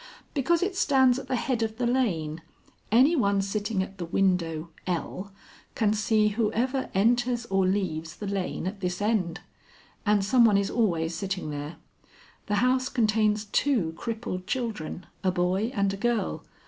"Because 0.33 0.63
it 0.63 0.75
stands 0.75 1.19
at 1.19 1.27
the 1.27 1.35
head 1.35 1.61
of 1.61 1.77
the 1.77 1.85
lane. 1.85 2.41
Any 2.91 3.15
one 3.15 3.39
sitting 3.39 3.83
at 3.83 3.99
the 3.99 4.05
window 4.05 4.71
L 4.87 5.31
can 5.75 5.93
see 5.93 6.29
whoever 6.29 6.89
enters 6.95 7.45
or 7.51 7.67
leaves 7.67 8.15
the 8.15 8.25
lane 8.25 8.65
at 8.65 8.79
this 8.79 8.99
end. 8.99 9.41
And 10.03 10.25
some 10.25 10.43
one 10.43 10.57
is 10.57 10.71
always 10.71 11.13
sitting 11.13 11.51
there. 11.51 11.75
The 12.47 12.55
house 12.65 12.89
contains 12.89 13.45
two 13.45 13.93
crippled 13.95 14.47
children, 14.47 15.05
a 15.23 15.29
boy 15.29 15.71
and 15.75 15.93
a 15.93 15.97
girl. 15.97 16.45